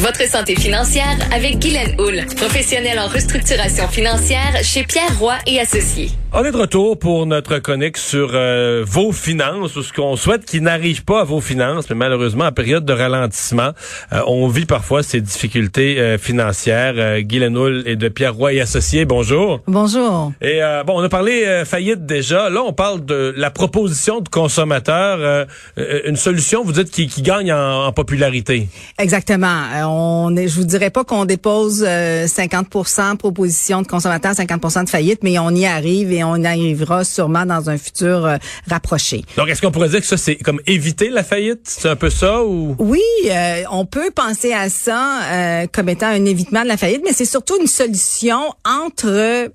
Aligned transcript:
Votre 0.00 0.26
santé 0.26 0.56
financière 0.56 1.18
avec 1.30 1.58
Guylaine 1.58 1.94
Houle, 2.00 2.24
professionnelle 2.34 2.98
en 2.98 3.06
restructuration 3.06 3.86
financière 3.86 4.58
chez 4.62 4.82
Pierre 4.82 5.18
Roy 5.18 5.34
et 5.46 5.60
Associés. 5.60 6.10
On 6.32 6.44
est 6.44 6.52
de 6.52 6.56
retour 6.56 6.96
pour 6.96 7.26
notre 7.26 7.58
chronique 7.58 7.96
sur 7.96 8.30
euh, 8.34 8.84
vos 8.86 9.10
finances, 9.10 9.74
ou 9.74 9.82
ce 9.82 9.92
qu'on 9.92 10.14
souhaite 10.14 10.44
qui 10.44 10.60
n'arrive 10.60 11.04
pas 11.04 11.22
à 11.22 11.24
vos 11.24 11.40
finances, 11.40 11.90
mais 11.90 11.96
malheureusement, 11.96 12.44
en 12.44 12.52
période 12.52 12.84
de 12.84 12.92
ralentissement, 12.92 13.70
euh, 14.12 14.20
on 14.28 14.46
vit 14.46 14.64
parfois 14.64 15.02
ces 15.02 15.20
difficultés 15.20 15.98
euh, 15.98 16.18
financières. 16.18 16.94
Euh, 16.96 17.20
Guy 17.20 17.40
Lenoul 17.40 17.82
et 17.84 17.96
de 17.96 18.08
Pierre 18.08 18.36
Roy 18.36 18.52
et 18.52 18.60
Associés, 18.60 19.06
bonjour. 19.06 19.60
Bonjour. 19.66 20.32
Et 20.40 20.60
bon, 20.86 21.00
on 21.00 21.02
a 21.02 21.08
parlé 21.08 21.64
faillite 21.64 22.06
déjà. 22.06 22.48
Là, 22.48 22.62
on 22.64 22.72
parle 22.72 23.04
de 23.04 23.34
la 23.36 23.50
proposition 23.50 24.20
de 24.20 24.28
consommateur, 24.28 25.46
une 25.76 26.16
solution, 26.16 26.62
vous 26.62 26.72
dites, 26.72 26.92
qui, 26.92 27.08
qui 27.08 27.22
gagne 27.22 27.52
en, 27.52 27.86
en, 27.86 27.92
popularité. 27.92 28.68
Exactement. 28.98 29.64
on 29.84 30.36
est, 30.36 30.46
je 30.46 30.54
vous 30.54 30.64
dirais 30.64 30.90
pas 30.90 31.02
qu'on 31.02 31.24
dépose 31.24 31.84
50 31.84 33.18
proposition 33.18 33.82
de 33.82 33.88
consommateur, 33.88 34.34
50 34.34 34.84
de 34.84 34.88
faillite, 34.88 35.24
mais 35.24 35.38
on 35.40 35.50
y 35.50 35.66
arrive 35.66 36.12
et 36.12 36.19
et 36.20 36.24
on 36.24 36.44
arrivera 36.44 37.04
sûrement 37.04 37.46
dans 37.46 37.70
un 37.70 37.78
futur 37.78 38.26
euh, 38.26 38.36
rapproché. 38.68 39.24
Donc, 39.36 39.48
est-ce 39.48 39.60
qu'on 39.60 39.70
pourrait 39.70 39.88
dire 39.88 40.00
que 40.00 40.06
ça, 40.06 40.16
c'est 40.16 40.36
comme 40.36 40.60
éviter 40.66 41.08
la 41.08 41.24
faillite? 41.24 41.60
C'est 41.64 41.88
un 41.88 41.96
peu 41.96 42.10
ça 42.10 42.44
ou? 42.44 42.76
Oui, 42.78 43.00
euh, 43.28 43.62
on 43.70 43.86
peut 43.86 44.10
penser 44.10 44.52
à 44.52 44.68
ça 44.68 45.22
euh, 45.22 45.66
comme 45.72 45.88
étant 45.88 46.06
un 46.06 46.24
évitement 46.24 46.62
de 46.62 46.68
la 46.68 46.76
faillite, 46.76 47.02
mais 47.04 47.12
c'est 47.12 47.24
surtout 47.24 47.58
une 47.60 47.66
solution 47.66 48.54
entre 48.64 49.50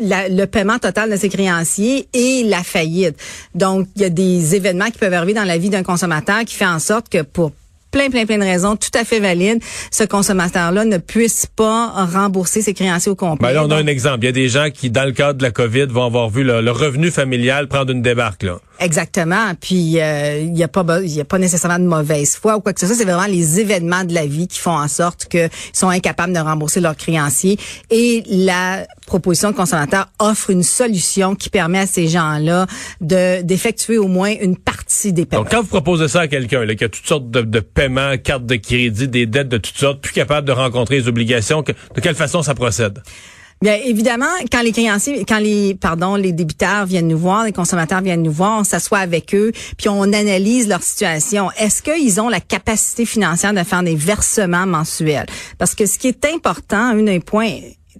le 0.00 0.44
paiement 0.46 0.78
total 0.80 1.10
de 1.10 1.16
ses 1.16 1.28
créanciers 1.28 2.08
et 2.12 2.42
la 2.44 2.64
faillite. 2.64 3.16
Donc, 3.54 3.86
il 3.94 4.02
y 4.02 4.04
a 4.04 4.10
des 4.10 4.56
événements 4.56 4.86
qui 4.86 4.98
peuvent 4.98 5.14
arriver 5.14 5.34
dans 5.34 5.44
la 5.44 5.56
vie 5.56 5.70
d'un 5.70 5.84
consommateur 5.84 6.40
qui 6.44 6.56
fait 6.56 6.66
en 6.66 6.80
sorte 6.80 7.08
que 7.08 7.22
pour 7.22 7.52
plein, 7.94 8.10
plein, 8.10 8.26
plein 8.26 8.38
de 8.38 8.42
raisons 8.42 8.74
tout 8.74 8.90
à 8.98 9.04
fait 9.04 9.20
valides, 9.20 9.62
ce 9.92 10.02
consommateur-là 10.02 10.84
ne 10.84 10.98
puisse 10.98 11.46
pas 11.46 11.86
rembourser 12.12 12.60
ses 12.60 12.74
créanciers 12.74 13.12
au 13.12 13.14
complet. 13.14 13.48
Ben 13.48 13.54
là, 13.54 13.64
on 13.64 13.70
a 13.70 13.76
un 13.76 13.86
exemple. 13.86 14.18
Il 14.22 14.26
y 14.26 14.28
a 14.28 14.32
des 14.32 14.48
gens 14.48 14.70
qui, 14.74 14.90
dans 14.90 15.04
le 15.04 15.12
cadre 15.12 15.38
de 15.38 15.44
la 15.44 15.52
COVID, 15.52 15.86
vont 15.86 16.04
avoir 16.04 16.28
vu 16.28 16.42
le, 16.42 16.70
revenu 16.72 17.12
familial 17.12 17.68
prendre 17.68 17.92
une 17.92 18.02
débarque. 18.02 18.42
Là. 18.42 18.58
Exactement. 18.80 19.52
Puis 19.60 20.00
euh, 20.00 20.40
il 20.40 20.52
n'y 20.52 20.64
a 20.64 20.68
pas 20.68 20.84
il 21.02 21.10
y 21.10 21.20
a 21.20 21.24
pas 21.24 21.38
nécessairement 21.38 21.78
de 21.78 21.88
mauvaise 21.88 22.36
foi 22.36 22.56
ou 22.56 22.60
quoi 22.60 22.72
que 22.72 22.80
ce 22.80 22.86
soit. 22.86 22.96
C'est 22.96 23.04
vraiment 23.04 23.26
les 23.26 23.60
événements 23.60 24.04
de 24.04 24.12
la 24.12 24.26
vie 24.26 24.48
qui 24.48 24.58
font 24.58 24.76
en 24.76 24.88
sorte 24.88 25.26
qu'ils 25.26 25.48
sont 25.72 25.88
incapables 25.88 26.32
de 26.32 26.38
rembourser 26.38 26.80
leurs 26.80 26.96
créanciers. 26.96 27.58
Et 27.90 28.24
la 28.26 28.86
proposition 29.06 29.50
de 29.50 29.56
consommateur 29.56 30.08
offre 30.18 30.50
une 30.50 30.62
solution 30.62 31.34
qui 31.34 31.50
permet 31.50 31.80
à 31.80 31.86
ces 31.86 32.08
gens-là 32.08 32.66
de 33.00 33.42
d'effectuer 33.42 33.98
au 33.98 34.08
moins 34.08 34.32
une 34.40 34.56
partie 34.56 35.12
des 35.12 35.24
paiements. 35.24 35.42
Donc 35.44 35.52
quand 35.52 35.62
vous 35.62 35.68
proposez 35.68 36.08
ça 36.08 36.22
à 36.22 36.28
quelqu'un 36.28 36.66
qui 36.74 36.84
a 36.84 36.88
toutes 36.88 37.06
sortes 37.06 37.30
de, 37.30 37.42
de 37.42 37.60
paiements, 37.60 38.16
cartes 38.18 38.46
de 38.46 38.56
crédit, 38.56 39.08
des 39.08 39.26
dettes 39.26 39.48
de 39.48 39.58
toutes 39.58 39.76
sortes, 39.76 40.00
plus 40.00 40.12
capable 40.12 40.46
de 40.46 40.52
rencontrer 40.52 40.96
les 40.98 41.08
obligations, 41.08 41.62
de 41.62 42.00
quelle 42.00 42.14
façon 42.14 42.42
ça 42.42 42.54
procède? 42.54 43.00
Bien 43.62 43.78
évidemment, 43.84 44.26
quand 44.52 44.62
les 44.62 44.72
créanciers, 44.72 45.24
quand 45.24 45.38
les 45.38 45.74
pardon, 45.74 46.16
les 46.16 46.32
débiteurs 46.32 46.86
viennent 46.86 47.08
nous 47.08 47.18
voir, 47.18 47.44
les 47.44 47.52
consommateurs 47.52 48.02
viennent 48.02 48.22
nous 48.22 48.32
voir, 48.32 48.60
on 48.60 48.64
s'assoit 48.64 48.98
avec 48.98 49.34
eux, 49.34 49.52
puis 49.78 49.88
on 49.88 50.02
analyse 50.02 50.68
leur 50.68 50.82
situation. 50.82 51.50
Est-ce 51.58 51.82
qu'ils 51.82 52.20
ont 52.20 52.28
la 52.28 52.40
capacité 52.40 53.06
financière 53.06 53.54
de 53.54 53.62
faire 53.62 53.82
des 53.82 53.96
versements 53.96 54.66
mensuels? 54.66 55.26
Parce 55.58 55.74
que 55.74 55.86
ce 55.86 55.98
qui 55.98 56.08
est 56.08 56.24
important, 56.26 56.76
un 56.76 57.02
des 57.02 57.20
points 57.20 57.52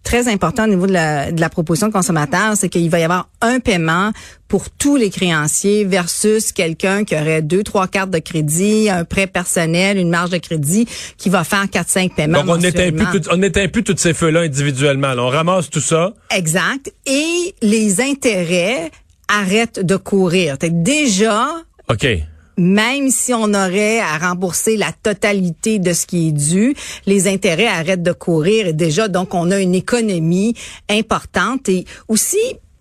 très 0.04 0.28
important 0.28 0.64
au 0.64 0.68
niveau 0.68 0.86
de 0.86 0.92
la, 0.92 1.32
de 1.32 1.40
la 1.40 1.48
proposition 1.48 1.88
de 1.88 1.92
consommateur, 1.92 2.56
c'est 2.56 2.68
qu'il 2.68 2.88
va 2.90 3.00
y 3.00 3.02
avoir 3.02 3.28
un 3.40 3.58
paiement 3.58 4.12
pour 4.46 4.70
tous 4.70 4.96
les 4.96 5.10
créanciers 5.10 5.84
versus 5.84 6.52
quelqu'un 6.52 7.04
qui 7.04 7.16
aurait 7.16 7.42
deux, 7.42 7.64
trois 7.64 7.88
cartes 7.88 8.10
de 8.10 8.20
crédit, 8.20 8.88
un 8.88 9.04
prêt 9.04 9.26
personnel, 9.26 9.98
une 9.98 10.10
marge 10.10 10.30
de 10.30 10.38
crédit 10.38 10.86
qui 11.16 11.30
va 11.30 11.42
faire 11.42 11.68
quatre, 11.68 11.88
cinq 11.88 12.14
paiements. 12.14 12.44
Donc 12.44 12.56
on 12.56 12.58
n'éteint 12.58 12.92
plus, 12.92 13.22
on 13.32 13.38
n'éteint 13.38 13.66
plus 13.66 13.82
tous 13.82 13.96
ces 13.96 14.14
feux-là 14.14 14.40
individuellement. 14.42 15.14
on 15.18 15.28
ramasse 15.28 15.70
tout 15.70 15.80
ça. 15.80 16.12
Exact. 16.30 16.92
Et 17.06 17.54
les 17.62 18.00
intérêts 18.00 18.90
arrêtent 19.26 19.80
de 19.80 19.96
courir. 19.96 20.56
Déjà. 20.60 21.48
OK 21.88 22.06
même 22.56 23.10
si 23.10 23.34
on 23.34 23.54
aurait 23.54 24.00
à 24.00 24.18
rembourser 24.18 24.76
la 24.76 24.92
totalité 24.92 25.78
de 25.78 25.92
ce 25.92 26.06
qui 26.06 26.28
est 26.28 26.32
dû, 26.32 26.74
les 27.06 27.28
intérêts 27.28 27.66
arrêtent 27.66 28.02
de 28.02 28.12
courir. 28.12 28.66
Et 28.66 28.72
déjà 28.72 29.08
donc 29.08 29.34
on 29.34 29.50
a 29.50 29.58
une 29.60 29.74
économie 29.74 30.54
importante. 30.88 31.68
Et 31.68 31.84
aussi 32.08 32.38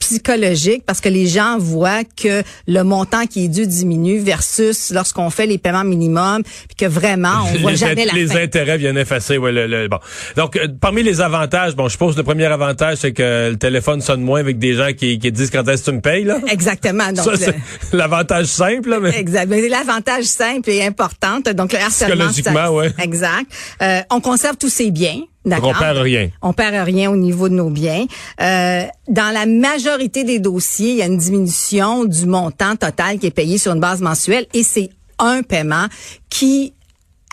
psychologique 0.08 0.84
parce 0.86 1.02
que 1.02 1.10
les 1.10 1.28
gens 1.28 1.58
voient 1.58 2.04
que 2.04 2.44
le 2.68 2.84
montant 2.84 3.26
qui 3.26 3.46
est 3.46 3.48
dû 3.48 3.68
diminue 3.68 4.20
versus 4.20 4.92
lorsqu'on 4.92 5.30
fait 5.30 5.46
les 5.46 5.58
paiements 5.58 5.84
minimums 5.84 6.44
puis 6.44 6.76
que 6.78 6.86
vraiment 6.86 7.46
on 7.54 7.58
voit 7.62 7.76
jamais 7.76 8.06
la 8.06 8.14
les 8.14 8.36
intérêts 8.36 8.78
viennent 8.78 8.98
effacer 8.98 9.38
ouais, 9.38 9.52
le, 9.52 9.88
bon. 9.88 10.00
Donc 10.36 10.56
euh, 10.56 10.68
parmi 10.80 11.04
les 11.04 11.22
avantages 11.22 11.76
bon 11.76 11.88
je 11.88 11.94
suppose 11.94 12.18
le 12.18 12.24
premier 12.24 12.46
avantage 12.46 12.98
c'est 12.98 13.14
que 13.14 13.50
le 13.52 13.58
téléphone 13.58 14.02
sonne 14.02 14.22
moins 14.22 14.40
avec 14.40 14.60
des 14.60 14.74
gens 14.74 14.92
qui, 14.94 15.20
qui 15.20 15.32
disent 15.32 15.50
quand 15.50 15.68
est-ce 15.68 15.84
que 15.84 15.90
tu 15.92 15.96
me 15.96 16.02
payes 16.02 16.24
là. 16.24 16.40
Exactement 16.50 17.12
donc 17.12 17.28
l'avantage 17.94 18.46
simple 18.46 18.90
là, 18.90 19.00
mais 19.00 19.18
exact. 19.18 19.48
Mais 19.50 19.68
l'avantage 19.68 20.26
simple 20.26 20.70
et 20.70 20.86
important. 20.86 21.40
Donc 21.40 21.74
le 21.74 21.80
harcèlement 21.80 22.30
psychologiquement 22.30 22.76
ouais. 22.76 22.92
Exact. 23.02 23.46
Euh, 23.82 24.02
on 24.12 24.22
conserve 24.22 24.58
tous 24.58 24.70
ses 24.70 24.92
biens 24.92 25.22
on 25.46 25.74
perd 25.74 25.98
rien. 25.98 26.30
On 26.42 26.54
perd 26.54 26.76
rien 26.86 27.12
au 27.12 27.16
niveau 27.16 27.50
de 27.50 27.56
nos 27.56 27.70
biens. 27.70 28.06
Euh, 28.42 28.86
dans 29.08 29.34
la 29.34 29.46
majorité 29.46 30.24
des 30.24 30.40
dossiers, 30.40 30.92
il 30.92 30.98
y 30.98 31.02
a 31.02 31.06
une 31.06 31.18
diminution 31.18 32.06
du 32.06 32.26
montant 32.26 32.76
total 32.76 33.20
qui 33.20 33.28
est 33.28 33.32
payé 33.32 33.58
sur 33.58 33.74
une 33.74 33.80
base 33.80 34.02
mensuelle 34.02 34.46
et 34.54 34.64
c'est 34.64 34.90
un 35.20 35.42
paiement 35.44 35.88
qui 36.30 36.74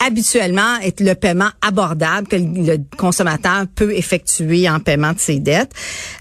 habituellement 0.04 0.78
est 0.82 1.00
le 1.00 1.14
paiement 1.14 1.50
abordable 1.60 2.26
que 2.26 2.36
le 2.36 2.78
consommateur 2.96 3.66
peut 3.74 3.92
effectuer 3.94 4.68
en 4.68 4.80
paiement 4.80 5.12
de 5.12 5.18
ses 5.18 5.38
dettes. 5.38 5.72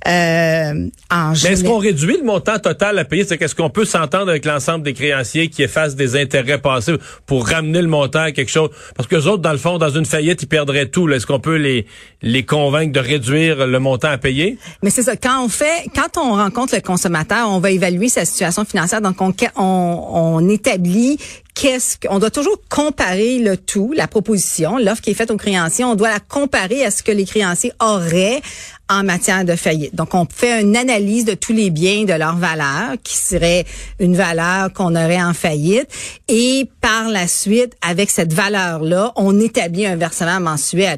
Euh, 0.08 0.90
en 1.12 1.32
Mais 1.44 1.54
est-ce 1.54 1.64
qu'on 1.64 1.78
réduit 1.78 2.18
le 2.18 2.24
montant 2.24 2.60
total 2.60 3.00
à 3.00 3.06
payer? 3.06 3.26
C'est 3.26 3.38
qu'est-ce 3.38 3.56
qu'on 3.56 3.70
peut 3.70 3.86
s'entendre 3.86 4.30
avec 4.30 4.46
l'ensemble 4.46 4.84
des 4.84 4.94
créanciers 4.94 5.50
qui 5.50 5.64
effacent 5.64 5.96
des 5.96 6.20
intérêts 6.20 6.60
passés 6.60 6.96
pour 7.26 7.48
ramener 7.48 7.82
le 7.82 7.88
montant 7.88 8.20
à 8.20 8.32
quelque 8.32 8.52
chose? 8.52 8.70
Parce 8.96 9.08
que 9.08 9.16
les 9.16 9.28
autres, 9.28 9.42
dans 9.42 9.52
le 9.52 9.58
fond, 9.58 9.78
dans 9.78 9.90
une 9.90 10.06
faillite, 10.06 10.44
ils 10.44 10.48
perdraient 10.48 10.88
tout. 10.88 11.10
Est-ce 11.10 11.26
qu'on 11.26 11.40
peut 11.40 11.56
les, 11.56 11.86
les 12.22 12.44
convaincre 12.44 12.92
de 12.92 13.00
réduire 13.00 13.66
le 13.66 13.80
montant 13.80 14.10
à 14.10 14.18
payer? 14.18 14.58
Mais 14.84 14.90
c'est 14.90 15.04
ça. 15.04 15.16
Quand 15.16 15.44
on 15.44 15.50
fait, 15.50 15.90
quand 15.96 16.20
on 16.22 16.34
rencontre 16.34 16.76
le 16.76 16.82
consommateur, 16.82 17.50
on 17.50 17.60
va 17.60 17.72
évaluer 17.72 18.10
sa 18.10 18.26
situation 18.26 18.66
financière. 18.66 19.02
Donc, 19.02 19.22
on, 19.22 19.34
on, 19.56 20.10
on 20.12 20.50
établit 20.50 21.18
qu'est-ce 21.60 21.98
qu'on 22.00 22.20
doit 22.20 22.32
toujours 22.32 22.62
comparer 22.70 23.38
le 23.40 23.58
tout, 23.58 23.92
la 23.94 24.08
proposition, 24.08 24.78
l'offre 24.78 25.02
qui 25.02 25.10
est 25.10 25.14
faite 25.14 25.30
aux 25.30 25.36
créanciers, 25.36 25.84
on 25.84 25.96
doit 25.96 26.10
la 26.10 26.22
comparer 26.22 26.86
à 26.86 26.92
ce 26.92 27.04
que 27.04 27.12
les 27.12 27.26
créanciers 27.26 27.74
auraient 27.82 28.42
en 28.88 29.04
matière 29.04 29.44
de 29.44 29.56
faillite. 29.58 29.94
Donc, 29.94 30.14
on 30.14 30.26
fait 30.26 30.62
une 30.62 30.78
analyse 30.78 31.26
de 31.26 31.34
tous 31.34 31.52
les 31.52 31.70
biens, 31.70 32.06
de 32.06 32.14
leur 32.14 32.38
valeur, 32.38 32.94
qui 33.04 33.18
serait 33.18 33.66
une 34.00 34.16
valeur 34.16 34.72
qu'on 34.72 34.96
aurait 34.96 35.22
en 35.22 35.34
faillite. 35.34 35.88
Et 36.30 36.70
par 36.80 37.10
la 37.10 37.28
suite, 37.28 37.74
avec 37.82 38.10
cette 38.10 38.32
valeur-là, 38.32 39.12
on 39.18 39.38
établit 39.40 39.86
un 39.86 39.98
versement 39.98 40.40
mensuel. 40.40 40.98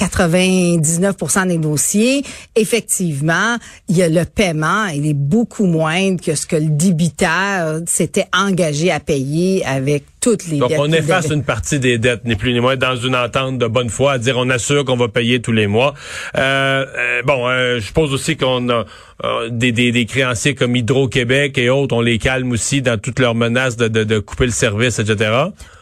99% 0.00 1.48
des 1.48 1.58
dossiers, 1.58 2.24
effectivement, 2.56 3.56
il 3.88 3.96
y 3.96 4.02
a 4.02 4.08
le 4.08 4.24
paiement, 4.24 4.86
il 4.86 5.06
est 5.06 5.14
beaucoup 5.14 5.66
moindre 5.66 6.22
que 6.22 6.34
ce 6.34 6.46
que 6.46 6.56
le 6.56 6.70
débiteur 6.70 7.80
s'était 7.86 8.26
engagé 8.32 8.90
à 8.90 9.00
payer 9.00 9.64
avec 9.66 10.04
toutes 10.20 10.46
les 10.48 10.58
Donc, 10.58 10.72
on 10.78 10.92
efface 10.92 11.30
une 11.30 11.44
partie 11.44 11.78
des 11.78 11.98
dettes, 11.98 12.24
ni 12.24 12.36
plus 12.36 12.52
ni 12.52 12.60
moins, 12.60 12.76
dans 12.76 12.96
une 12.96 13.16
entente 13.16 13.58
de 13.58 13.66
bonne 13.66 13.88
foi, 13.88 14.12
à 14.12 14.18
dire 14.18 14.36
on 14.36 14.50
assure 14.50 14.84
qu'on 14.84 14.96
va 14.96 15.08
payer 15.08 15.40
tous 15.40 15.52
les 15.52 15.66
mois. 15.66 15.94
Euh, 16.36 16.40
euh, 16.40 16.99
bon, 17.24 17.48
euh, 17.48 17.80
je 17.80 17.86
suppose 17.86 18.12
aussi 18.12 18.36
qu'on 18.36 18.68
a 18.70 18.84
des, 19.50 19.72
des, 19.72 19.92
des, 19.92 20.06
créanciers 20.06 20.54
comme 20.54 20.74
Hydro-Québec 20.76 21.58
et 21.58 21.68
autres, 21.68 21.94
on 21.94 22.00
les 22.00 22.18
calme 22.18 22.52
aussi 22.52 22.80
dans 22.80 22.98
toutes 22.98 23.18
leurs 23.18 23.34
menaces 23.34 23.76
de, 23.76 23.86
de, 23.88 24.02
de, 24.02 24.18
couper 24.18 24.46
le 24.46 24.52
service, 24.52 24.98
etc. 24.98 25.30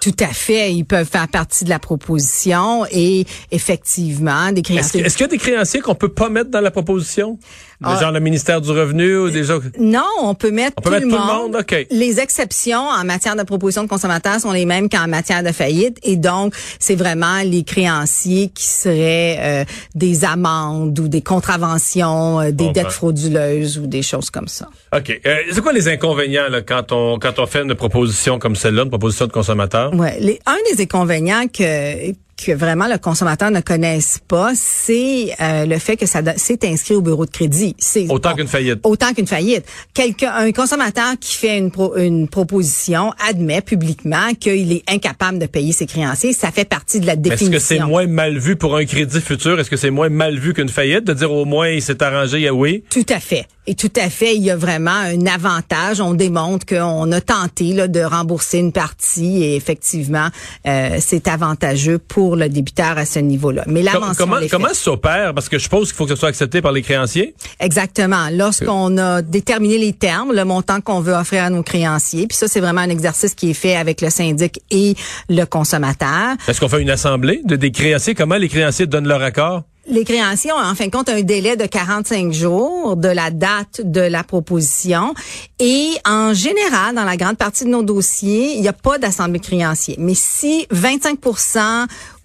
Tout 0.01 0.17
à 0.19 0.27
fait. 0.27 0.73
Ils 0.73 0.85
peuvent 0.85 1.09
faire 1.09 1.29
partie 1.29 1.65
de 1.65 1.71
la 1.71 1.79
proposition 1.79 2.85
et 2.91 3.27
effectivement, 3.53 4.51
des 4.51 4.63
créanciers... 4.63 5.03
Est-ce, 5.03 5.17
qu'il 5.17 5.25
y 5.25 5.29
a 5.29 5.31
des 5.31 5.39
créanciers 5.39 5.81
qu'on 5.81 5.95
peut 5.95 6.09
pas 6.09 6.29
mettre 6.31 6.51
dans 6.51 6.61
la 6.61 6.73
proposition? 6.73 7.39
Ah. 7.83 8.01
genre 8.01 8.11
le 8.11 8.19
ministère 8.19 8.61
du 8.61 8.71
Revenu 8.71 9.19
ou 9.19 9.31
déjà... 9.31 9.59
Non, 9.79 10.03
on 10.21 10.35
peut 10.35 10.51
mettre, 10.51 10.75
on 10.79 10.81
peut 10.81 10.89
tout, 10.89 10.95
mettre 10.95 11.07
le 11.07 11.13
tout 11.13 11.19
le 11.19 11.39
monde. 11.39 11.57
OK. 11.57 11.87
Les 11.91 12.19
exceptions 12.19 12.81
en 12.81 13.05
matière 13.05 13.37
de 13.37 13.45
proposition 13.45 13.85
de 13.85 13.89
consommateurs 13.89 14.41
sont 14.41 14.51
les 14.51 14.67
mêmes 14.67 14.89
qu'en 14.89 15.07
matière 15.07 15.45
de 15.45 15.53
faillite. 15.53 15.99
Et 16.03 16.17
donc, 16.17 16.55
c'est 16.81 16.97
vraiment 16.97 17.43
les 17.45 17.63
créanciers 17.63 18.49
qui 18.49 18.65
seraient 18.65 19.39
euh, 19.41 19.65
des 19.95 20.25
amendes 20.25 20.99
ou 20.99 21.07
des 21.07 21.23
contraventions, 21.23 22.41
euh, 22.41 22.51
des 22.51 22.71
dettes 22.73 22.91
frauduleuses 22.91 23.79
ou 23.79 23.87
des 23.87 24.03
choses 24.03 24.31
comme 24.31 24.49
ça. 24.49 24.69
OK. 24.97 25.21
Euh, 25.25 25.37
c'est 25.53 25.61
quoi 25.61 25.73
les 25.73 25.89
inconvénients 25.89 26.49
là, 26.49 26.63
quand 26.63 26.91
on 26.93 27.19
quand 27.19 27.39
on 27.39 27.47
fait 27.47 27.63
une 27.63 27.75
proposition 27.75 28.39
comme 28.39 28.57
celle-là, 28.57 28.83
une 28.83 28.91
proposition 28.91 29.27
de 29.27 29.33
consommateur? 29.33 29.95
Ouais, 29.95 30.41
un 30.47 30.57
des 30.73 30.83
inconvénients 30.83 31.47
que 31.47 32.13
que 32.39 32.53
vraiment 32.53 32.87
le 32.87 32.99
consommateur 32.99 33.51
ne 33.51 33.61
connaisse 33.61 34.21
pas, 34.29 34.53
c'est 34.55 35.35
euh, 35.41 35.67
le 35.67 35.79
fait 35.79 35.97
que 35.97 36.07
ça 36.07 36.23
c'est 36.37 36.65
inscrit 36.65 36.95
au 36.95 37.03
bureau 37.03 37.27
de 37.27 37.31
crédit. 37.31 37.75
C'est 37.79 38.07
autant 38.09 38.35
qu'une 38.35 38.47
faillite. 38.47 38.81
Autant 38.85 39.13
qu'une 39.13 39.27
faillite. 39.27 39.65
Quelqu'un, 39.93 40.33
un 40.35 40.53
consommateur 40.53 41.15
qui 41.21 41.35
fait 41.35 41.59
une, 41.59 41.71
une 41.97 42.29
proposition 42.29 43.13
admet 43.29 43.61
publiquement 43.61 44.35
qu'il 44.39 44.73
est 44.73 44.85
incapable 44.89 45.39
de 45.39 45.47
payer 45.47 45.73
ses 45.73 45.87
créanciers. 45.87 46.33
Ça 46.33 46.51
fait 46.51 46.65
partie 46.65 47.01
de 47.01 47.07
la 47.07 47.17
définition. 47.17 47.53
Est-ce 47.53 47.69
que 47.69 47.77
c'est 47.77 47.85
moins 47.85 48.07
mal 48.07 48.39
vu 48.39 48.57
pour 48.57 48.77
un 48.77 48.85
crédit 48.85 49.21
futur? 49.21 49.59
Est-ce 49.59 49.71
que 49.71 49.77
c'est 49.77 49.91
moins 49.91 50.09
mal 50.09 50.39
vu 50.39 50.55
qu'une 50.55 50.69
faillite 50.69 51.05
de 51.05 51.15
dire 51.15 51.33
au 51.33 51.45
moins 51.45 51.69
il 51.69 51.83
s'est 51.83 52.03
arrangé? 52.03 52.49
Oui. 52.51 52.85
Tout 52.91 53.07
à 53.09 53.21
fait. 53.21 53.47
Et 53.69 53.75
tout 53.75 53.93
à 53.97 54.09
fait, 54.09 54.35
il 54.35 54.43
y 54.43 54.51
a 54.51 54.57
vraiment 54.57 54.91
un 54.91 55.27
avantage. 55.27 56.01
On 56.01 56.15
démontre 56.15 56.65
qu'on 56.65 57.13
a 57.13 57.21
tenté 57.21 57.75
là, 57.75 57.87
de 57.87 58.01
rembourser 58.01 58.61
une 58.61 58.73
partie 58.73 59.45
et 59.45 59.57
effectivement, 59.57 60.29
euh, 60.67 60.97
c'est 61.01 61.29
avantageux 61.29 61.99
pour 61.99 62.35
le 62.35 62.49
débiteur 62.49 62.97
à 62.97 63.05
ce 63.05 63.19
niveau-là. 63.19 63.65
Mais 63.67 63.83
la 63.83 63.93
comment 63.93 64.39
comment 64.51 64.69
ça 64.69 64.75
s'opère? 64.75 65.35
Parce 65.35 65.51
que 65.51 65.59
je 65.59 65.65
suppose 65.65 65.89
qu'il 65.89 65.97
faut 65.97 66.05
que 66.05 66.15
ce 66.15 66.17
soit 66.17 66.31
accepté 66.31 66.63
par 66.63 66.73
les 66.73 66.81
créanciers. 66.81 67.35
Exactement. 67.61 68.29
Lorsqu'on 68.33 68.97
a 68.97 69.21
déterminé 69.21 69.77
les 69.77 69.93
termes, 69.93 70.33
le 70.33 70.47
montant 70.47 70.81
qu'on 70.81 71.01
veut 71.01 71.13
offrir 71.13 71.45
à 71.45 71.51
nos 71.51 71.63
créanciers, 71.63 72.27
puis 72.27 72.39
ça 72.39 72.49
c'est 72.49 72.61
vraiment 72.61 72.81
un 72.81 72.89
exercice 72.89 73.35
qui 73.35 73.51
est 73.51 73.55
fait 73.55 73.77
avec 73.77 74.01
le 74.01 74.09
syndic 74.09 74.63
et 74.71 74.95
le 75.29 75.45
consommateur. 75.45 76.37
Est-ce 76.49 76.59
qu'on 76.59 76.71
fait 76.71 76.81
une 76.81 76.89
assemblée 76.89 77.43
de 77.45 77.55
des 77.55 77.71
créanciers? 77.71 78.15
Comment 78.15 78.37
les 78.37 78.49
créanciers 78.49 78.87
donnent 78.87 79.09
leur 79.09 79.23
accord? 79.23 79.65
Les 79.89 80.05
créanciers 80.05 80.53
ont 80.53 80.59
en 80.59 80.75
fin 80.75 80.87
de 80.87 80.91
compte 80.91 81.09
un 81.09 81.23
délai 81.23 81.57
de 81.57 81.67
45 81.67 82.33
jours 82.33 82.97
de 82.97 83.09
la 83.09 83.31
date 83.31 83.81
de 83.85 84.01
la 84.01 84.23
proposition 84.23 85.15
et 85.61 85.91
en 86.07 86.35
général, 86.35 86.95
dans 86.95 87.05
la 87.05 87.17
grande 87.17 87.37
partie 87.37 87.65
de 87.65 87.71
nos 87.71 87.83
dossiers, 87.83 88.55
il 88.55 88.61
n'y 88.61 88.69
a 88.69 88.73
pas 88.73 88.99
d'assemblée 88.99 89.41
créancier. 89.41 89.97
Mais 89.99 90.15
si 90.15 90.67
25 90.71 91.19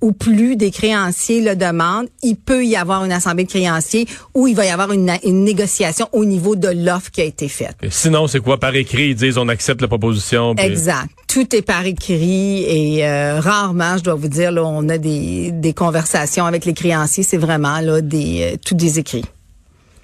ou 0.01 0.11
plus 0.11 0.55
des 0.55 0.69
créanciers 0.69 1.41
le 1.41 1.55
demandent, 1.55 2.09
il 2.21 2.35
peut 2.35 2.63
y 2.63 2.75
avoir 2.75 3.03
une 3.05 3.11
assemblée 3.11 3.45
de 3.45 3.49
créanciers 3.49 4.07
où 4.35 4.45
il 4.47 4.55
va 4.55 4.65
y 4.65 4.69
avoir 4.69 4.91
une, 4.91 5.17
négociation 5.23 6.07
au 6.11 6.25
niveau 6.25 6.55
de 6.55 6.67
l'offre 6.67 7.09
qui 7.09 7.21
a 7.21 7.23
été 7.23 7.47
faite. 7.47 7.75
sinon, 7.89 8.27
c'est 8.27 8.39
quoi? 8.39 8.59
Par 8.59 8.75
écrit, 8.75 9.09
ils 9.09 9.15
disent 9.15 9.39
on 9.39 9.47
accepte 9.47 9.81
la 9.81 9.87
proposition. 9.87 10.53
Exact. 10.55 11.09
Tout 11.27 11.55
est 11.55 11.63
par 11.63 11.85
écrit 11.85 12.63
et 12.63 13.07
euh, 13.07 13.39
rarement, 13.39 13.97
je 13.97 14.03
dois 14.03 14.15
vous 14.15 14.27
dire, 14.27 14.51
là, 14.51 14.63
on 14.63 14.87
a 14.89 14.99
des, 14.99 15.51
des 15.51 15.73
conversations 15.73 16.45
avec 16.45 16.65
les 16.65 16.73
créanciers. 16.73 17.23
C'est 17.23 17.37
vraiment 17.37 17.79
là 17.79 18.01
des 18.01 18.53
euh, 18.53 18.57
tout 18.63 18.75
des 18.75 18.99
écrits. 18.99 19.25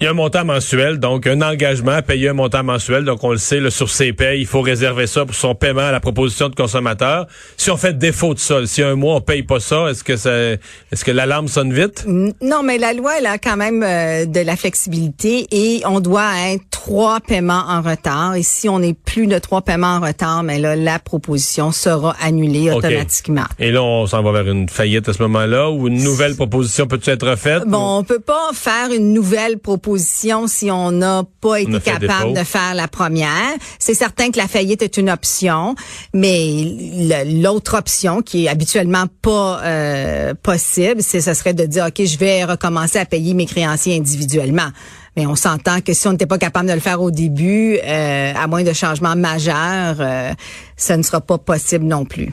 Il 0.01 0.06
y 0.06 0.07
a 0.07 0.12
un 0.12 0.13
montant 0.13 0.46
mensuel, 0.46 0.98
donc 0.98 1.28
un 1.28 1.42
engagement 1.42 1.92
à 1.92 2.01
payer 2.01 2.30
un 2.30 2.34
montant 2.34 2.63
mensuel. 2.63 3.04
Donc, 3.04 3.22
on 3.25 3.31
le 3.31 3.38
sait, 3.38 3.60
le 3.60 3.69
sur 3.69 3.90
ses 3.90 4.13
payes, 4.13 4.40
il 4.40 4.46
faut 4.46 4.62
réserver 4.62 5.07
ça 5.07 5.25
pour 5.25 5.36
son 5.36 5.56
paiement 5.56 5.81
à 5.81 5.92
la 5.92 6.00
proposition 6.00 6.48
de 6.48 6.56
consommateur. 6.56 7.28
Si 7.57 7.69
on 7.69 7.75
fait 7.75 7.98
défaut 7.98 8.34
de 8.34 8.40
ça, 8.40 8.66
si 8.66 8.81
un 8.81 8.96
mois 8.96 9.16
on 9.16 9.22
paye 9.22 9.44
pas 9.44 9.60
ça, 9.60 9.90
est-ce 9.90 10.06
que 10.06 10.16
ça, 10.16 10.31
est-ce 10.31 11.04
que 11.04 11.12
l'alarme 11.12 11.50
sonne 11.50 11.74
vite? 11.74 12.06
Non, 12.07 12.63
mais 12.63 12.78
la 12.78 12.94
loi, 12.94 13.16
elle 13.19 13.25
a 13.25 13.38
quand 13.38 13.57
même 13.57 13.84
euh, 13.84 14.25
de 14.25 14.40
la 14.40 14.56
flexibilité 14.56 15.48
et 15.51 15.81
on 15.86 16.00
doit 16.00 16.31
être 16.48 16.63
trois 16.72 17.19
paiements 17.19 17.66
en 17.68 17.81
retard. 17.81 18.36
Et 18.36 18.44
si 18.44 18.69
on 18.69 18.81
est 18.81 18.98
plus 18.98 19.28
de 19.28 19.38
trois 19.38 19.63
paiements 19.63 19.98
en 19.98 20.00
retard, 20.00 20.44
mais 20.44 20.60
là, 20.60 20.78
la 20.78 21.00
proposition 21.00 21.74
sera 21.74 22.16
annulée 22.22 22.72
automatiquement. 22.72 23.48
Et 23.60 23.72
là, 23.72 23.84
on 23.84 24.07
s'en 24.07 24.24
va 24.24 24.31
vers 24.31 24.50
une 24.50 24.69
faillite 24.69 25.10
à 25.10 25.13
ce 25.13 25.22
moment-là 25.24 25.69
ou 25.72 25.90
une 25.90 26.01
nouvelle 26.01 26.38
proposition 26.38 26.88
peut 26.88 27.01
être 27.04 27.36
faite? 27.36 27.63
Bon, 27.68 27.98
on 27.98 28.04
peut 28.06 28.19
pas 28.19 28.51
faire 28.54 28.94
une 28.96 29.12
nouvelle 29.12 29.57
proposition 29.60 29.88
si 29.97 30.71
on 30.71 30.91
n'a 30.91 31.24
pas 31.41 31.59
été 31.59 31.80
capable 31.80 32.33
de 32.33 32.44
faire 32.44 32.75
la 32.75 32.88
première. 32.88 33.53
C'est 33.80 33.94
certain 33.94 34.31
que 34.31 34.38
la 34.38 34.47
faillite 34.47 34.81
est 34.81 34.97
une 34.97 35.09
option, 35.09 35.75
mais 36.13 37.24
l'autre 37.25 37.77
option 37.77 38.21
qui 38.21 38.45
est 38.45 38.50
habituellement 38.50 39.06
pas 39.21 39.62
euh, 39.63 40.33
possible, 40.41 41.01
c'est 41.01 41.21
ce 41.21 41.33
serait 41.33 41.53
de 41.53 41.65
dire 41.65 41.86
ok, 41.88 42.06
je 42.06 42.18
vais 42.18 42.44
recommencer 42.44 43.00
à 43.00 43.06
payer 43.06 43.33
mes 43.33 43.45
créanciers 43.45 43.97
individuellement. 43.97 44.69
Mais 45.18 45.25
on 45.25 45.36
s'entend 45.36 45.81
que 45.81 45.94
si 45.94 46.07
on 46.07 46.12
n'était 46.12 46.25
pas 46.25 46.38
capable 46.38 46.69
de 46.69 46.74
le 46.74 46.80
faire 46.80 47.01
au 47.01 47.12
début, 47.12 47.77
euh, 47.83 48.33
à 48.36 48.47
moins 48.47 48.63
de 48.63 48.74
changements 48.74 49.15
majeurs, 49.15 49.97
euh, 50.00 50.31
ça 50.77 50.97
ne 50.97 51.03
sera 51.03 51.19
pas 51.19 51.38
possible 51.38 51.86
non 51.86 52.06
plus. 52.06 52.31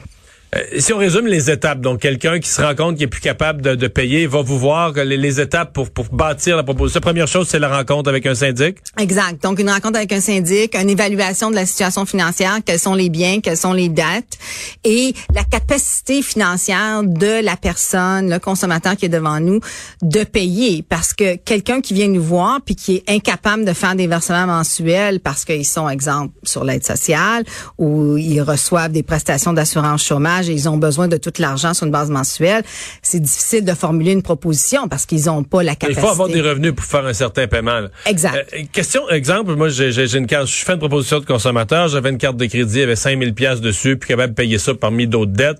Euh, 0.55 0.61
si 0.79 0.93
on 0.93 0.97
résume 0.97 1.27
les 1.27 1.51
étapes, 1.51 1.81
donc 1.81 1.99
quelqu'un 1.99 2.39
qui 2.39 2.47
se 2.47 2.61
rend 2.61 2.73
compte 2.73 2.95
qu'il 2.95 3.03
est 3.03 3.07
plus 3.07 3.19
capable 3.19 3.61
de, 3.61 3.75
de 3.75 3.87
payer 3.87 4.27
va 4.27 4.41
vous 4.41 4.57
voir 4.57 4.93
les, 4.93 5.17
les, 5.17 5.41
étapes 5.41 5.73
pour, 5.73 5.89
pour 5.91 6.05
bâtir 6.05 6.55
la 6.55 6.63
proposition. 6.63 7.01
première 7.01 7.27
chose, 7.27 7.49
c'est 7.49 7.59
la 7.59 7.67
rencontre 7.67 8.09
avec 8.09 8.25
un 8.25 8.33
syndic. 8.33 8.77
Exact. 8.97 9.43
Donc 9.43 9.59
une 9.59 9.69
rencontre 9.69 9.97
avec 9.97 10.13
un 10.13 10.21
syndic, 10.21 10.73
une 10.75 10.89
évaluation 10.89 11.51
de 11.51 11.55
la 11.55 11.65
situation 11.65 12.05
financière, 12.05 12.59
quels 12.65 12.79
sont 12.79 12.93
les 12.93 13.09
biens, 13.09 13.41
quelles 13.41 13.57
sont 13.57 13.73
les 13.73 13.89
dettes 13.89 14.37
et 14.85 15.13
la 15.35 15.43
capacité 15.43 16.21
financière 16.21 17.03
de 17.03 17.43
la 17.43 17.57
personne, 17.57 18.29
le 18.29 18.39
consommateur 18.39 18.95
qui 18.95 19.05
est 19.05 19.09
devant 19.09 19.41
nous, 19.41 19.59
de 20.01 20.23
payer. 20.23 20.81
Parce 20.87 21.13
que 21.13 21.35
quelqu'un 21.35 21.81
qui 21.81 21.93
vient 21.93 22.07
nous 22.07 22.23
voir 22.23 22.61
puis 22.65 22.75
qui 22.75 22.95
est 22.95 23.09
incapable 23.09 23.65
de 23.65 23.73
faire 23.73 23.95
des 23.95 24.07
versements 24.07 24.47
mensuels 24.47 25.19
parce 25.19 25.43
qu'ils 25.43 25.65
sont, 25.65 25.89
exemple, 25.89 26.33
sur 26.43 26.63
l'aide 26.63 26.85
sociale 26.85 27.43
ou 27.77 28.15
ils 28.15 28.41
reçoivent 28.41 28.93
des 28.93 29.03
prestations 29.03 29.51
d'assurance 29.51 30.05
chômage 30.05 30.36
et 30.45 30.51
ils 30.51 30.69
ont 30.69 30.77
besoin 30.77 31.07
de 31.07 31.17
tout 31.17 31.33
l'argent 31.39 31.73
sur 31.73 31.85
une 31.85 31.91
base 31.91 32.09
mensuelle, 32.09 32.63
c'est 33.01 33.19
difficile 33.19 33.65
de 33.65 33.73
formuler 33.73 34.11
une 34.11 34.21
proposition 34.21 34.87
parce 34.87 35.05
qu'ils 35.05 35.25
n'ont 35.25 35.43
pas 35.43 35.63
la 35.63 35.75
capacité. 35.75 36.01
Il 36.01 36.05
faut 36.05 36.11
avoir 36.11 36.29
des 36.29 36.41
revenus 36.41 36.73
pour 36.73 36.85
faire 36.85 37.05
un 37.05 37.13
certain 37.13 37.47
paiement. 37.47 37.87
Exact. 38.05 38.47
Euh, 38.53 38.63
question, 38.71 39.09
exemple, 39.09 39.55
moi 39.55 39.69
j'ai 39.69 40.15
une 40.15 40.27
carte, 40.27 40.47
je 40.47 40.63
fais 40.65 40.73
une 40.73 40.79
proposition 40.79 41.19
de 41.19 41.25
consommateur, 41.25 41.87
j'avais 41.87 42.09
une 42.09 42.17
carte 42.17 42.37
de 42.37 42.45
crédit, 42.45 42.75
il 42.75 42.79
y 42.81 42.83
avait 42.83 42.95
5000 42.95 43.33
pièces 43.33 43.61
dessus, 43.61 43.97
puis 43.97 44.09
capable 44.09 44.33
de 44.33 44.35
payer 44.35 44.57
ça 44.57 44.73
parmi 44.73 45.07
d'autres 45.07 45.31
dettes. 45.31 45.59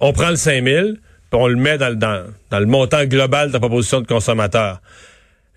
On 0.00 0.12
prend 0.12 0.30
le 0.30 0.36
5000, 0.36 1.00
puis 1.30 1.40
on 1.40 1.46
le 1.46 1.56
met 1.56 1.78
dans, 1.78 1.96
dans, 1.96 2.24
dans 2.50 2.58
le 2.58 2.66
montant 2.66 3.04
global 3.04 3.48
de 3.48 3.52
la 3.52 3.60
proposition 3.60 4.00
de 4.00 4.06
consommateur. 4.06 4.80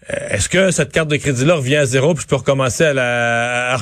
Euh, 0.10 0.16
est-ce 0.30 0.48
que 0.48 0.72
cette 0.72 0.92
carte 0.92 1.10
de 1.10 1.18
crédit-là 1.18 1.56
revient 1.56 1.78
à 1.78 1.86
zéro 1.86 2.14
puis 2.14 2.24
je 2.24 2.28
peux 2.28 2.38
recommencer 2.38 2.86
à 2.86 2.94
la, 2.94 3.78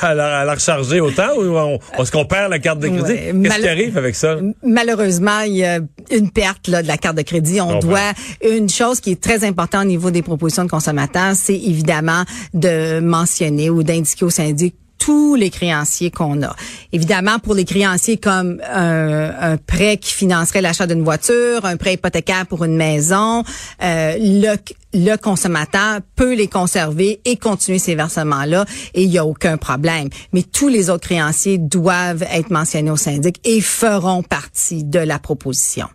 à, 0.00 0.14
la, 0.14 0.54
recharger 0.54 1.00
autant 1.00 1.36
ou 1.36 1.78
est-ce 2.00 2.10
qu'on 2.10 2.24
perd 2.24 2.50
la 2.50 2.58
carte 2.58 2.78
de 2.78 2.88
crédit? 2.88 3.42
Qu'est-ce 3.42 3.60
qui 3.60 3.68
arrive 3.68 3.98
avec 3.98 4.14
ça? 4.14 4.36
Malheureusement, 4.62 5.40
il 5.40 5.56
y 5.56 5.64
a 5.64 5.80
une 6.10 6.30
perte 6.30 6.68
là, 6.68 6.82
de 6.82 6.88
la 6.88 6.96
carte 6.96 7.16
de 7.16 7.22
crédit. 7.22 7.60
On 7.60 7.78
doit 7.78 8.12
une 8.42 8.68
chose 8.68 9.00
qui 9.00 9.12
est 9.12 9.20
très 9.20 9.44
importante 9.44 9.82
au 9.82 9.88
niveau 9.88 10.10
des 10.10 10.22
propositions 10.22 10.64
de 10.64 10.70
consommateurs, 10.70 11.32
c'est 11.34 11.54
évidemment 11.54 12.24
de 12.54 13.00
mentionner 13.00 13.70
ou 13.70 13.82
d'indiquer 13.82 14.24
au 14.24 14.30
syndic 14.30 14.74
tous 15.04 15.34
les 15.34 15.50
créanciers 15.50 16.10
qu'on 16.10 16.42
a. 16.42 16.56
Évidemment, 16.92 17.38
pour 17.38 17.54
les 17.54 17.66
créanciers 17.66 18.16
comme 18.16 18.62
un, 18.72 19.58
prêt 19.66 19.98
qui 19.98 20.12
financerait 20.12 20.62
l'achat 20.62 20.86
d'une 20.86 21.04
voiture, 21.04 21.66
un 21.66 21.76
prêt 21.76 21.94
hypothécaire 21.94 22.46
pour 22.46 22.64
une 22.64 22.74
maison, 22.74 23.44
euh, 23.82 24.16
le, 24.18 24.56
le 24.94 25.16
consommateur 25.16 26.00
peut 26.16 26.34
les 26.34 26.48
conserver 26.48 27.20
et 27.26 27.36
continuer 27.36 27.78
ces 27.78 27.94
versements-là 27.94 28.64
et 28.94 29.02
il 29.02 29.10
n'y 29.10 29.18
a 29.18 29.26
aucun 29.26 29.58
problème. 29.58 30.08
Mais 30.32 30.42
tous 30.42 30.68
les 30.68 30.88
autres 30.88 31.06
créanciers 31.06 31.58
doivent 31.58 32.24
être 32.32 32.50
mentionnés 32.50 32.90
au 32.90 32.96
syndic 32.96 33.40
et 33.44 33.60
feront 33.60 34.22
partie 34.22 34.84
de 34.84 35.00
la 35.00 35.18
proposition. 35.18 35.88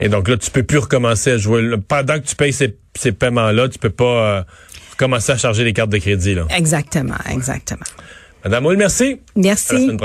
Et 0.00 0.08
donc 0.08 0.28
là, 0.28 0.38
tu 0.38 0.50
peux 0.50 0.62
plus 0.62 0.78
recommencer 0.78 1.32
à 1.32 1.36
jouer. 1.36 1.76
Pendant 1.88 2.14
que 2.14 2.26
tu 2.26 2.36
payes 2.36 2.54
ces, 2.54 2.78
ces 2.94 3.12
paiements-là, 3.12 3.68
tu 3.68 3.78
peux 3.78 3.90
pas 3.90 4.04
euh, 4.04 4.42
commencer 4.96 5.32
à 5.32 5.36
charger 5.36 5.64
les 5.64 5.74
cartes 5.74 5.90
de 5.90 5.98
crédit. 5.98 6.34
Là. 6.34 6.46
Exactement, 6.56 7.16
exactement. 7.30 7.84
Madame 8.46 8.62
Moule, 8.62 8.76
merci. 8.76 9.18
Merci. 9.34 9.96